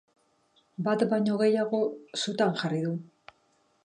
Bat 0.87 1.03
baino 1.11 1.35
gehiago 1.41 1.81
sutan 2.23 2.57
jarri 2.63 2.81
du. 2.87 2.95